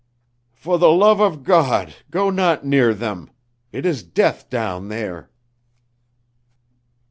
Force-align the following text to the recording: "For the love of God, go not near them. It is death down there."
"For 0.55 0.79
the 0.79 0.89
love 0.89 1.19
of 1.19 1.43
God, 1.43 1.93
go 2.09 2.31
not 2.31 2.65
near 2.65 2.91
them. 2.91 3.29
It 3.71 3.85
is 3.85 4.01
death 4.01 4.49
down 4.49 4.87
there." 4.87 5.29